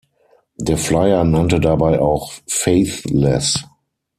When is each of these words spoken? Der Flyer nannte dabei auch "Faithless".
Der 0.57 0.79
Flyer 0.79 1.23
nannte 1.23 1.59
dabei 1.59 1.99
auch 1.99 2.33
"Faithless". 2.47 3.63